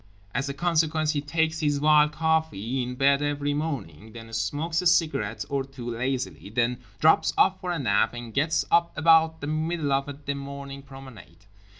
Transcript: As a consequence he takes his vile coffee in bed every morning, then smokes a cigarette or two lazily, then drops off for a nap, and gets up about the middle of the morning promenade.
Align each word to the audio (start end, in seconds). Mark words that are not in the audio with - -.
As 0.33 0.49
a 0.49 0.53
consequence 0.55 1.11
he 1.11 1.21
takes 1.21 1.59
his 1.59 1.77
vile 1.77 2.09
coffee 2.09 2.81
in 2.81 2.95
bed 2.95 3.21
every 3.21 3.53
morning, 3.53 4.13
then 4.13 4.33
smokes 4.33 4.81
a 4.81 4.87
cigarette 4.87 5.45
or 5.47 5.63
two 5.63 5.91
lazily, 5.95 6.49
then 6.49 6.79
drops 6.99 7.33
off 7.37 7.61
for 7.61 7.71
a 7.71 7.77
nap, 7.77 8.15
and 8.15 8.33
gets 8.33 8.65
up 8.71 8.97
about 8.97 9.41
the 9.41 9.45
middle 9.47 9.93
of 9.93 10.09
the 10.25 10.33
morning 10.33 10.81
promenade. 10.81 11.45